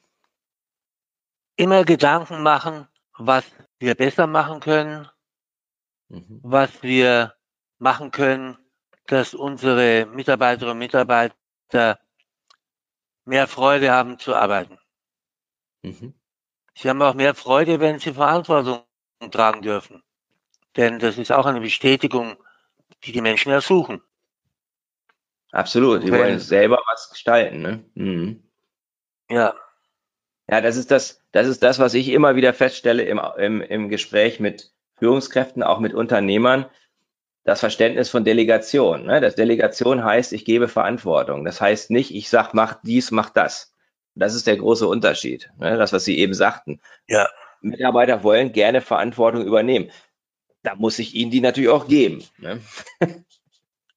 [1.56, 2.86] Immer Gedanken machen,
[3.18, 3.44] was
[3.78, 5.08] wir besser machen können,
[6.08, 6.40] mhm.
[6.42, 7.34] was wir
[7.78, 8.56] machen können,
[9.06, 11.98] dass unsere Mitarbeiterinnen und Mitarbeiter
[13.24, 14.78] mehr Freude haben zu arbeiten.
[15.82, 16.14] Mhm.
[16.74, 18.82] Sie haben auch mehr Freude, wenn sie Verantwortung
[19.30, 20.02] tragen dürfen.
[20.76, 22.36] Denn das ist auch eine Bestätigung,
[23.04, 24.02] die die Menschen ersuchen.
[25.52, 27.62] Absolut, die wollen selber was gestalten.
[27.62, 27.84] Ne?
[27.94, 28.42] Mhm.
[29.30, 29.54] Ja.
[30.48, 33.88] Ja, das ist das, das ist das, was ich immer wieder feststelle im, im, im
[33.88, 36.66] Gespräch mit Führungskräften, auch mit Unternehmern.
[37.46, 39.06] Das Verständnis von Delegation.
[39.06, 39.20] Ne?
[39.20, 41.44] Das Delegation heißt, ich gebe Verantwortung.
[41.44, 43.72] Das heißt nicht, ich sag, mach dies, mach das.
[44.16, 45.50] Das ist der große Unterschied.
[45.58, 45.76] Ne?
[45.78, 46.80] Das, was Sie eben sagten.
[47.06, 47.28] Ja.
[47.60, 49.90] Mitarbeiter wollen gerne Verantwortung übernehmen.
[50.62, 52.24] Da muss ich ihnen die natürlich auch geben.
[52.38, 52.60] Ne?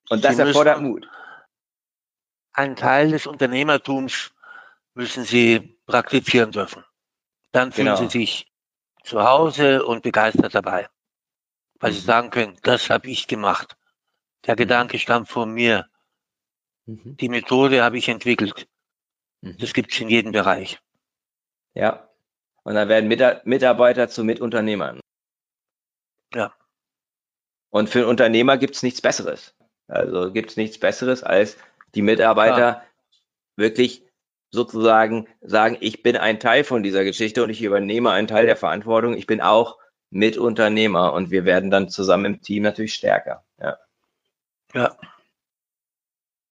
[0.09, 1.07] Und das erfordert Mut.
[2.53, 4.31] Ein Teil des Unternehmertums
[4.93, 6.83] müssen Sie praktizieren dürfen.
[7.51, 7.97] Dann fühlen genau.
[7.97, 8.47] Sie sich
[9.03, 10.87] zu Hause und begeistert dabei,
[11.79, 11.95] weil mhm.
[11.95, 13.77] Sie sagen können, das habe ich gemacht.
[14.45, 14.59] Der mhm.
[14.59, 15.87] Gedanke stammt von mir.
[16.85, 17.17] Mhm.
[17.17, 18.67] Die Methode habe ich entwickelt.
[19.41, 19.57] Mhm.
[19.57, 20.79] Das gibt es in jedem Bereich.
[21.73, 22.09] Ja.
[22.63, 23.07] Und dann werden
[23.45, 24.99] Mitarbeiter zu Mitunternehmern.
[26.33, 26.53] Ja.
[27.69, 29.55] Und für einen Unternehmer gibt es nichts Besseres.
[29.87, 31.57] Also gibt es nichts Besseres, als
[31.95, 32.83] die Mitarbeiter ja.
[33.55, 34.05] wirklich
[34.51, 38.55] sozusagen sagen, ich bin ein Teil von dieser Geschichte und ich übernehme einen Teil der
[38.55, 39.15] Verantwortung.
[39.15, 39.78] Ich bin auch
[40.11, 43.43] Mitunternehmer und wir werden dann zusammen im Team natürlich stärker.
[43.59, 43.77] Ja.
[44.73, 44.97] ja.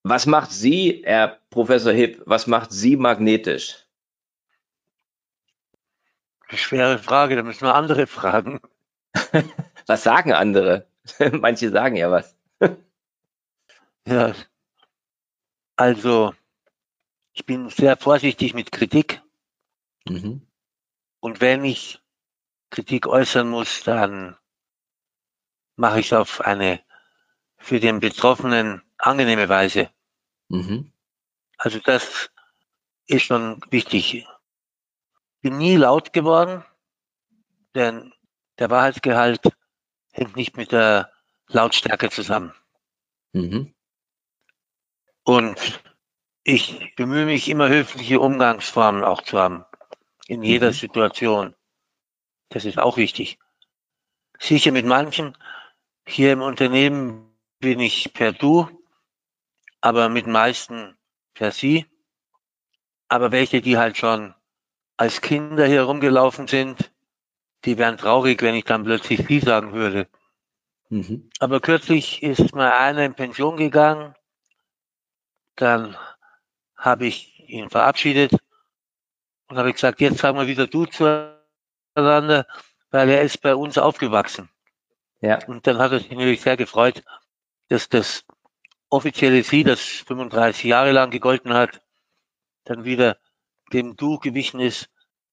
[0.03, 3.85] Was macht Sie, Herr Professor Hipp, was macht Sie magnetisch?
[6.51, 8.61] Schwere Frage, da müssen wir andere fragen.
[9.87, 10.87] was sagen andere?
[11.33, 12.37] Manche sagen ja was.
[14.07, 14.35] ja.
[15.77, 16.35] Also,
[17.33, 19.23] ich bin sehr vorsichtig mit Kritik.
[20.09, 20.47] Mhm.
[21.21, 22.01] Und wenn ich
[22.71, 24.37] Kritik äußern muss, dann
[25.77, 26.81] mache ich es auf eine
[27.57, 29.91] für den Betroffenen angenehme Weise.
[30.49, 30.93] Mhm.
[31.57, 32.31] Also das
[33.07, 34.27] ist schon wichtig.
[35.41, 36.65] Bin nie laut geworden,
[37.75, 38.13] denn
[38.59, 39.41] der Wahrheitsgehalt
[40.13, 41.13] hängt nicht mit der
[41.47, 42.53] Lautstärke zusammen.
[43.33, 43.75] Mhm.
[45.23, 45.81] Und
[46.43, 49.65] ich bemühe mich immer höfliche Umgangsformen auch zu haben.
[50.27, 50.75] In jeder mhm.
[50.75, 51.55] Situation.
[52.49, 53.39] Das ist auch wichtig.
[54.39, 55.37] Sicher mit manchen.
[56.07, 58.69] Hier im Unternehmen bin ich per Du,
[59.81, 60.97] aber mit meisten
[61.35, 61.87] per Sie.
[63.09, 64.35] Aber welche, die halt schon
[64.97, 66.93] als Kinder hier rumgelaufen sind,
[67.65, 70.09] die wären traurig, wenn ich dann plötzlich Sie sagen würde.
[70.89, 71.31] Mhm.
[71.39, 74.15] Aber kürzlich ist mal einer in Pension gegangen.
[75.57, 75.97] Dann
[76.77, 78.33] habe ich ihn verabschiedet
[79.49, 80.87] und habe gesagt, jetzt sagen wir wieder du
[82.03, 82.47] zueinander,
[82.91, 84.49] weil er ist bei uns aufgewachsen.
[85.21, 85.45] Ja.
[85.47, 87.03] Und dann hat er sich natürlich sehr gefreut,
[87.69, 88.25] dass das
[88.89, 91.81] offizielle Sie, das 35 Jahre lang gegolten hat,
[92.65, 93.19] dann wieder
[93.73, 94.89] dem Du gewichen ist,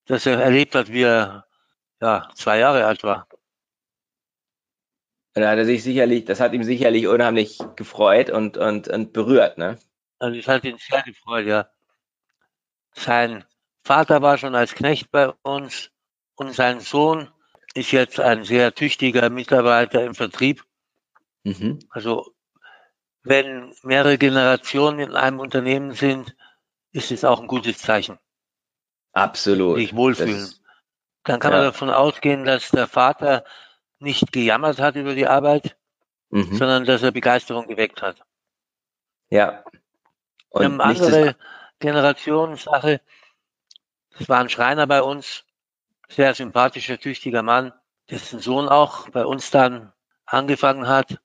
[0.06, 1.45] dass er erlebt hat, wie er
[2.01, 3.28] ja, zwei Jahre alt war.
[5.34, 9.58] Da hat er sich sicherlich, das hat ihm sicherlich unheimlich gefreut und, und, und berührt,
[9.58, 9.78] ne?
[10.17, 11.69] Also es hat ihn sehr gefreut, ja.
[12.93, 13.43] Sein
[13.84, 15.91] Vater war schon als Knecht bei uns
[16.36, 17.30] und sein Sohn
[17.74, 20.63] ist jetzt ein sehr tüchtiger Mitarbeiter im Vertrieb.
[21.43, 21.80] Mhm.
[21.89, 22.34] Also
[23.24, 26.36] wenn mehrere Generationen in einem Unternehmen sind,
[26.91, 28.19] ist es auch ein gutes Zeichen.
[29.13, 29.78] Absolut.
[29.78, 30.41] Sich wohlfühlen.
[30.41, 30.62] Das,
[31.24, 31.58] Dann kann ja.
[31.58, 33.43] man davon ausgehen, dass der Vater
[34.00, 35.76] nicht gejammert hat über die Arbeit,
[36.30, 36.56] mhm.
[36.56, 38.17] sondern dass er Begeisterung geweckt hat.
[39.30, 39.63] Ja.
[40.50, 41.36] Und eine andere
[41.80, 43.02] Generationssache.
[44.19, 45.44] Es war ein Schreiner bei uns,
[46.15, 47.73] sehr sympathischer, tüchtiger Mann,
[48.10, 49.91] dessen Sohn auch bei uns dann
[50.25, 51.19] angefangen hat.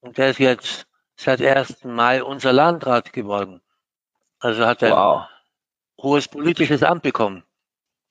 [0.00, 0.86] Und der ist jetzt
[1.16, 1.84] seit 1.
[1.84, 3.62] Mai unser Landrat geworden.
[4.38, 5.20] Also hat er wow.
[5.22, 7.44] ein hohes politisches Amt bekommen.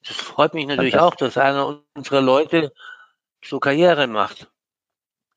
[0.06, 2.74] Das freut mich natürlich auch, dass einer unserer Leute
[3.44, 4.52] so Karriere macht.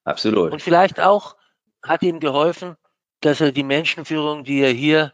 [0.05, 0.53] Absolut.
[0.53, 1.37] Und vielleicht auch
[1.83, 2.77] hat ihm geholfen,
[3.21, 5.13] dass er die Menschenführung, die er hier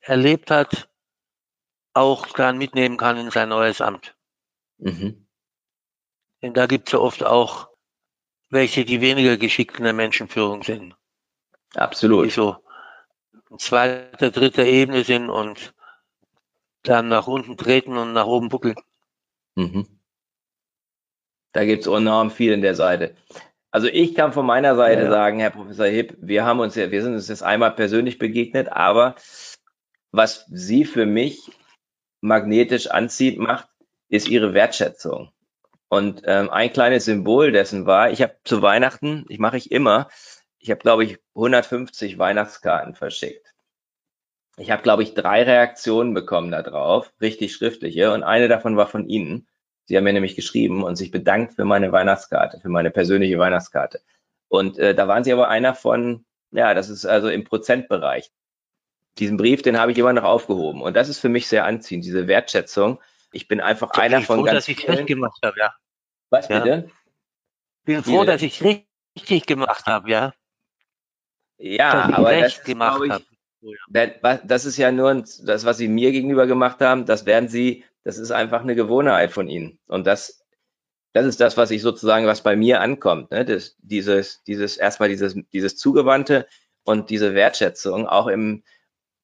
[0.00, 0.88] erlebt hat,
[1.94, 4.14] auch dann mitnehmen kann in sein neues Amt.
[4.82, 5.26] Mhm.
[6.42, 7.68] Denn da gibt es ja oft auch
[8.50, 10.94] welche, die weniger geschickt in der Menschenführung sind.
[11.74, 12.26] Absolut.
[12.26, 12.56] Die so
[13.50, 15.72] in zweiter, dritter Ebene sind und
[16.82, 18.74] dann nach unten treten und nach oben buckeln.
[19.54, 19.86] Mhm.
[21.52, 23.14] Da gibt es enorm viel in der Seite.
[23.70, 25.10] Also ich kann von meiner Seite ja.
[25.10, 28.70] sagen, Herr Professor Hipp, wir haben uns ja, wir sind uns jetzt einmal persönlich begegnet,
[28.70, 29.14] aber
[30.10, 31.50] was Sie für mich
[32.20, 33.68] magnetisch anzieht, macht,
[34.12, 35.32] ist Ihre Wertschätzung.
[35.88, 40.08] Und ähm, ein kleines Symbol dessen war, ich habe zu Weihnachten, ich mache ich immer,
[40.58, 43.54] ich habe glaube ich 150 Weihnachtskarten verschickt.
[44.58, 49.08] Ich habe glaube ich drei Reaktionen bekommen darauf, richtig schriftliche, und eine davon war von
[49.08, 49.48] Ihnen.
[49.86, 54.02] Sie haben mir nämlich geschrieben und sich bedankt für meine Weihnachtskarte, für meine persönliche Weihnachtskarte.
[54.48, 58.30] Und äh, da waren Sie aber einer von, ja, das ist also im Prozentbereich.
[59.18, 60.82] Diesen Brief, den habe ich immer noch aufgehoben.
[60.82, 63.00] Und das ist für mich sehr anziehend, diese Wertschätzung.
[63.32, 65.74] Ich bin einfach ich einer von froh, ganz dass ich recht gemacht habe, ja.
[66.30, 66.60] Was ja.
[66.60, 66.90] bitte?
[67.80, 70.34] Ich bin froh, dass ich richtig gemacht habe, ja.
[71.58, 73.26] Ja, aber das gemacht ich,
[74.44, 77.06] das ist ja nur das, was Sie mir gegenüber gemacht haben.
[77.06, 79.78] Das werden Sie das ist einfach eine Gewohnheit von ihnen.
[79.86, 80.44] Und das,
[81.12, 83.30] das ist das, was ich sozusagen, was bei mir ankommt.
[83.30, 83.44] Ne?
[83.44, 86.46] Das, dieses, dieses, erstmal dieses, dieses Zugewandte
[86.84, 88.64] und diese Wertschätzung auch im,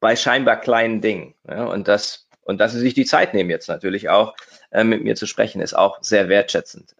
[0.00, 1.34] bei scheinbar kleinen Dingen.
[1.44, 1.68] Ne?
[1.68, 4.34] Und das, und dass sie sich die Zeit nehmen jetzt natürlich auch,
[4.70, 6.96] äh, mit mir zu sprechen, ist auch sehr wertschätzend.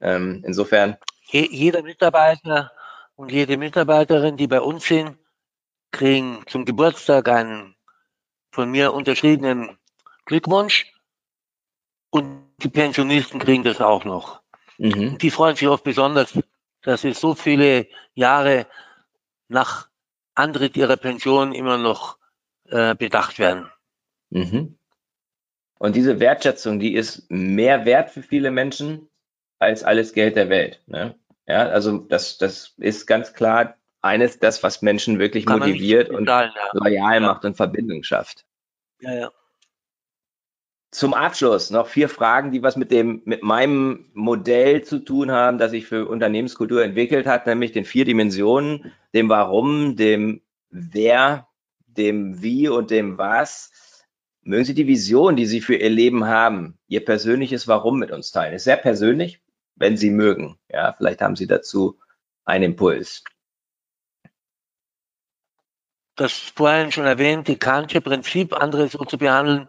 [0.00, 0.96] Ähm, insofern.
[1.30, 2.72] Jeder Mitarbeiter
[3.14, 5.16] und jede Mitarbeiterin, die bei uns sind,
[5.92, 7.76] kriegen zum Geburtstag einen
[8.50, 9.78] von mir unterschriebenen
[10.24, 10.92] Glückwunsch
[12.10, 14.40] und die Pensionisten kriegen das auch noch.
[14.78, 15.16] Mhm.
[15.18, 16.36] Die freuen sich oft besonders,
[16.82, 18.66] dass sie so viele Jahre
[19.46, 19.88] nach
[20.34, 22.18] Antritt ihrer Pension immer noch
[22.64, 23.70] äh, bedacht werden.
[24.30, 24.77] Mhm.
[25.78, 29.08] Und diese Wertschätzung, die ist mehr wert für viele Menschen
[29.58, 30.82] als alles Geld der Welt.
[30.86, 31.14] Ne?
[31.46, 36.28] Ja, also das, das ist ganz klar eines, das, was Menschen wirklich Kann motiviert und
[36.28, 36.52] ja.
[36.72, 37.20] loyal ja.
[37.20, 38.44] macht und Verbindung schafft.
[39.00, 39.32] Ja, ja.
[40.90, 45.58] Zum Abschluss noch vier Fragen, die was mit dem, mit meinem Modell zu tun haben,
[45.58, 51.46] das ich für Unternehmenskultur entwickelt hat, nämlich den vier Dimensionen, dem Warum, dem Wer,
[51.86, 53.70] dem Wie und dem Was.
[54.48, 58.32] Mögen Sie die Vision, die Sie für Ihr Leben haben, Ihr persönliches Warum mit uns
[58.32, 58.54] teilen?
[58.54, 59.42] Ist sehr persönlich,
[59.76, 60.58] wenn Sie mögen.
[60.70, 62.00] Ja, vielleicht haben Sie dazu
[62.46, 63.24] einen Impuls.
[66.16, 69.68] Das vorhin schon erwähnte Kantsche Prinzip, andere so zu behandeln,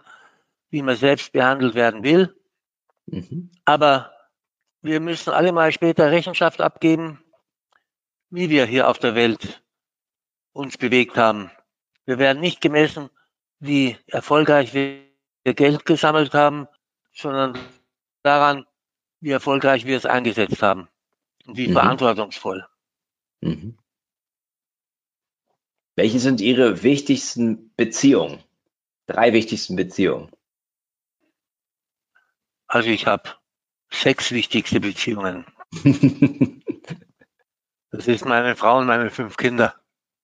[0.69, 2.33] wie man selbst behandelt werden will.
[3.05, 3.51] Mhm.
[3.65, 4.13] Aber
[4.81, 7.21] wir müssen alle mal später Rechenschaft abgeben.
[8.29, 9.61] wie wir hier auf der Welt
[10.53, 11.51] uns bewegt haben.
[12.05, 13.09] Wir werden nicht gemessen,
[13.59, 15.03] wie erfolgreich wir
[15.43, 16.67] Geld gesammelt haben,
[17.13, 17.57] sondern
[18.23, 18.65] daran,
[19.19, 20.87] wie erfolgreich wir es eingesetzt haben
[21.45, 21.73] und wie mhm.
[21.73, 22.67] verantwortungsvoll.
[23.41, 23.77] Mhm.
[25.95, 28.41] Welche sind Ihre wichtigsten Beziehungen?
[29.05, 30.31] Drei wichtigsten Beziehungen.
[32.67, 33.29] Also ich habe
[33.91, 35.45] sechs wichtigste Beziehungen.
[37.91, 39.75] das ist meine Frau und meine fünf Kinder.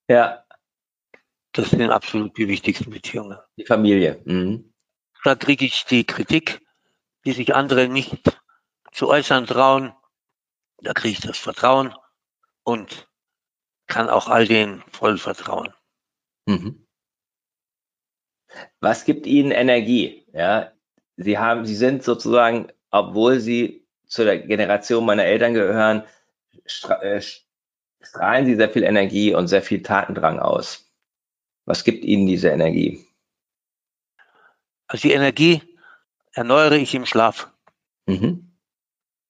[0.07, 0.44] Ja.
[1.55, 3.37] Das sind absolut die wichtigsten Beziehungen.
[3.55, 4.21] Die Familie.
[4.25, 4.73] Mhm.
[5.23, 6.61] Da kriege ich die Kritik,
[7.25, 8.37] die sich andere nicht
[8.91, 9.93] zu äußern trauen.
[10.79, 11.95] Da kriege ich das Vertrauen
[12.63, 13.07] und
[13.87, 15.73] kann auch all denen voll vertrauen.
[16.45, 16.85] Mhm.
[18.81, 20.27] Was gibt Ihnen Energie?
[20.33, 20.73] Ja,
[21.15, 26.03] Sie haben, Sie sind sozusagen, obwohl Sie zu der Generation meiner Eltern gehören,
[27.01, 27.21] äh,
[28.01, 30.84] strahlen Sie sehr viel Energie und sehr viel Tatendrang aus.
[31.65, 33.05] Was gibt Ihnen diese Energie?
[34.87, 35.61] Also die Energie
[36.33, 37.51] erneuere ich im Schlaf.
[38.05, 38.55] Mhm.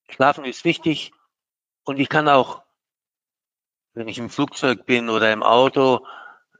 [0.08, 1.12] Schlafen ist wichtig
[1.84, 2.62] und ich kann auch,
[3.94, 6.06] wenn ich im Flugzeug bin oder im Auto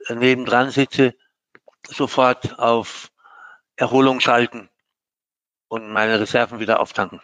[0.07, 1.15] äh, nebendran sitze,
[1.87, 3.11] sofort auf
[3.75, 4.69] Erholung schalten
[5.67, 7.21] und meine Reserven wieder auftanken.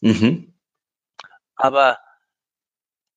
[0.00, 0.58] Mhm.
[1.54, 1.98] Aber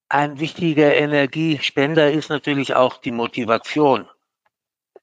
[0.10, 4.10] ein wichtiger Energiespender ist natürlich auch die Motivation.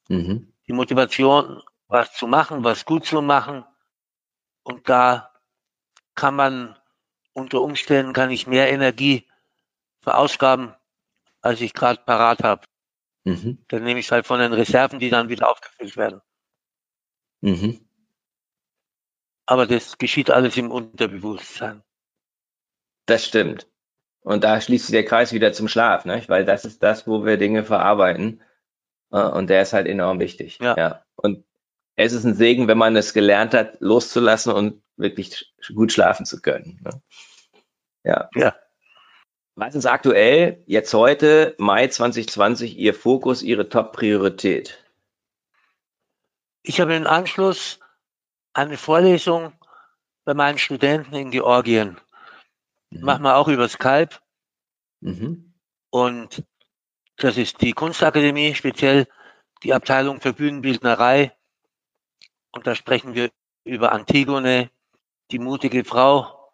[0.08, 0.52] Mhm.
[0.66, 3.64] Die Motivation, was zu machen, was gut zu machen.
[4.62, 5.32] Und da
[6.14, 6.76] kann man
[7.32, 9.26] unter Umständen kann ich mehr Energie
[10.00, 10.74] verausgaben,
[11.40, 12.66] als ich gerade parat habe.
[13.24, 13.64] Mhm.
[13.68, 16.20] Dann nehme ich es halt von den Reserven, die dann wieder aufgefüllt werden.
[17.40, 17.88] Mhm.
[19.46, 21.82] Aber das geschieht alles im Unterbewusstsein.
[23.06, 23.66] Das stimmt.
[24.20, 26.22] Und da schließt sich der Kreis wieder zum Schlaf, ne?
[26.26, 28.42] weil das ist das, wo wir Dinge verarbeiten.
[29.10, 30.58] Äh, und der ist halt enorm wichtig.
[30.60, 30.76] Ja.
[30.76, 31.02] ja.
[31.16, 31.44] Und
[31.96, 36.40] es ist ein Segen, wenn man es gelernt hat, loszulassen und wirklich gut schlafen zu
[36.40, 36.80] können.
[36.84, 37.02] Ne?
[38.04, 38.28] Ja.
[38.34, 38.54] ja.
[39.56, 44.78] Was ist aktuell, jetzt heute, Mai 2020, Ihr Fokus, Ihre Top-Priorität?
[46.62, 47.80] Ich habe im Anschluss
[48.52, 49.52] eine Vorlesung
[50.24, 51.98] bei meinen Studenten in Georgien.
[52.90, 53.00] Mhm.
[53.04, 54.16] Machen wir auch über Skype.
[55.00, 55.54] Mhm.
[55.90, 56.44] Und
[57.18, 59.06] das ist die Kunstakademie, speziell
[59.62, 61.32] die Abteilung für Bühnenbildnerei.
[62.52, 63.30] Und da sprechen wir
[63.64, 64.70] über Antigone,
[65.30, 66.52] die mutige Frau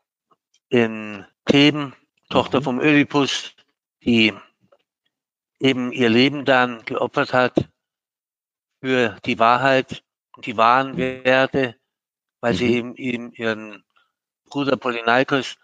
[0.69, 1.95] in Theben,
[2.31, 2.65] Tochter mhm.
[2.65, 3.55] vom Ödipus,
[4.03, 4.35] die
[5.61, 7.69] eben ihr Leben dann geopfert hat
[8.81, 10.03] für die Wahrheit
[10.35, 11.25] und die wahren mhm.
[11.25, 11.77] Werte
[12.45, 12.57] weil mhm.
[12.59, 13.85] sie eben, eben ihren
[14.51, 15.57] Bruder Polyneikos,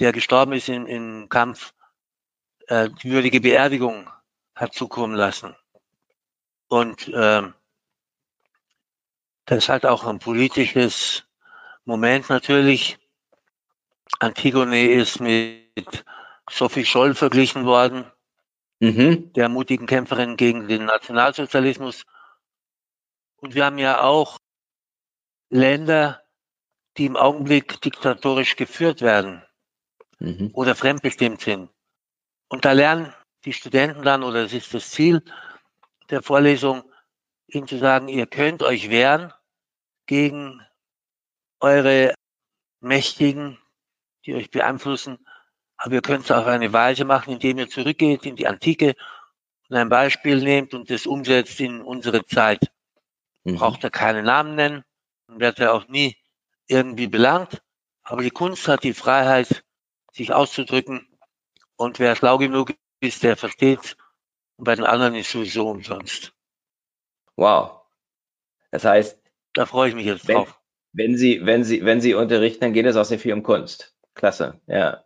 [0.00, 1.72] der gestorben ist im, im Kampf,
[2.66, 4.10] äh, die würdige Beerdigung
[4.54, 5.54] hat zukommen lassen.
[6.68, 7.54] Und ähm,
[9.46, 11.24] das hat auch ein politisches
[11.84, 12.98] Moment natürlich.
[14.20, 16.04] Antigone ist mit
[16.50, 18.10] Sophie Scholl verglichen worden,
[18.80, 19.32] mhm.
[19.32, 22.04] der mutigen Kämpferin gegen den Nationalsozialismus.
[23.36, 24.38] Und wir haben ja auch
[25.50, 26.22] Länder,
[26.96, 29.42] die im Augenblick diktatorisch geführt werden
[30.18, 30.50] mhm.
[30.54, 31.70] oder fremdbestimmt sind.
[32.48, 33.12] Und da lernen
[33.44, 35.22] die Studenten dann, oder es ist das Ziel
[36.10, 36.82] der Vorlesung,
[37.46, 39.32] ihnen zu sagen, ihr könnt euch wehren
[40.06, 40.60] gegen
[41.60, 42.14] eure
[42.80, 43.58] Mächtigen,
[44.26, 45.26] die euch beeinflussen,
[45.76, 48.94] aber ihr könnt es auf eine Weise machen, indem ihr zurückgeht in die Antike
[49.68, 52.70] und ein Beispiel nehmt und das umsetzt in unsere Zeit.
[53.44, 53.56] Mhm.
[53.56, 54.84] Braucht ihr keine Namen nennen,
[55.28, 56.16] und wird ja auch nie
[56.66, 57.62] irgendwie belangt.
[58.02, 59.64] Aber die Kunst hat die Freiheit,
[60.12, 61.08] sich auszudrücken.
[61.76, 63.96] Und wer schlau genug ist, der versteht.
[64.56, 66.32] Und bei den anderen ist sowieso umsonst.
[67.36, 67.80] Wow.
[68.70, 69.18] Das heißt,
[69.52, 70.60] da freue ich mich jetzt wenn, drauf.
[70.92, 73.96] Wenn Sie, wenn Sie, wenn Sie unterrichten, dann geht es auch sehr viel um Kunst.
[74.14, 75.04] Klasse, ja.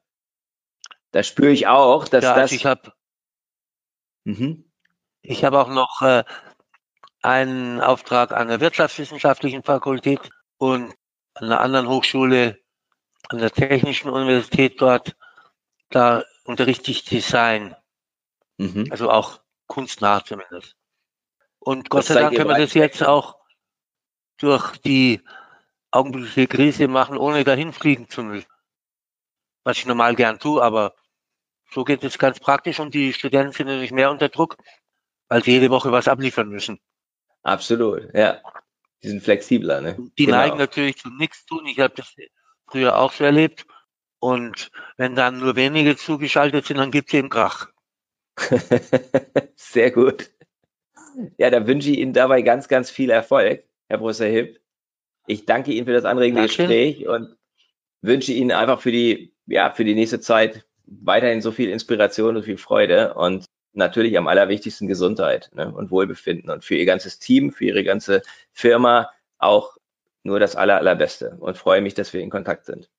[1.13, 2.53] Da spüre ich auch, dass ja, also das.
[2.53, 2.93] Ich habe
[4.25, 4.71] mhm.
[5.23, 6.25] ich habe auch noch äh,
[7.23, 10.21] einen Auftrag an der Wirtschaftswissenschaftlichen Fakultät
[10.59, 10.95] und
[11.35, 12.59] an einer anderen Hochschule,
[13.29, 15.17] an der Technischen Universität dort.
[15.91, 17.75] Da unterrichte ich Design.
[18.59, 18.89] Mhm.
[18.91, 20.77] Also auch kunstnah zumindest.
[21.59, 23.39] Und Gott sei Dank können wir das jetzt auch
[24.39, 25.23] durch die
[25.91, 28.49] augenblickliche Krise machen, ohne dahin fliegen zu müssen.
[29.65, 30.95] Was ich normal gern tue, aber
[31.71, 34.57] so geht es ganz praktisch und die Studenten sind natürlich mehr unter Druck,
[35.29, 36.81] weil sie jede Woche was abliefern müssen.
[37.43, 38.41] Absolut, ja.
[39.03, 39.97] Die sind flexibler, ne?
[40.19, 40.39] Die genau.
[40.39, 41.67] neigen natürlich zu nichts tun.
[41.67, 42.15] Ich habe das
[42.67, 43.67] früher auch so erlebt.
[44.21, 47.69] Und wenn dann nur wenige zugeschaltet sind, dann gibt es eben Krach.
[49.57, 50.31] Sehr gut.
[51.37, 54.61] Ja, da wünsche ich Ihnen dabei ganz, ganz viel Erfolg, Herr Professor Hipp.
[55.27, 56.67] Ich danke Ihnen für das anregende Dankeschön.
[56.67, 57.37] Gespräch und
[58.03, 62.45] wünsche Ihnen einfach für die, ja, für die nächste Zeit weiterhin so viel Inspiration und
[62.45, 67.53] viel Freude und natürlich am allerwichtigsten Gesundheit ne, und Wohlbefinden und für Ihr ganzes Team,
[67.53, 68.23] für Ihre ganze
[68.53, 69.77] Firma auch
[70.23, 72.91] nur das aller, allerbeste und freue mich, dass wir in Kontakt sind.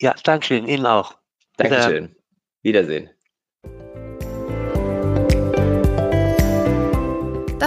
[0.00, 1.16] Ja, Dankeschön, Ihnen auch.
[1.56, 2.14] Dankeschön.
[2.62, 3.10] Wiedersehen.